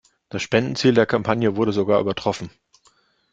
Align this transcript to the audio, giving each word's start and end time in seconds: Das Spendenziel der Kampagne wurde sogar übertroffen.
Das 0.29 0.41
Spendenziel 0.41 0.95
der 0.95 1.05
Kampagne 1.05 1.55
wurde 1.57 1.73
sogar 1.73 2.01
übertroffen. 2.01 2.49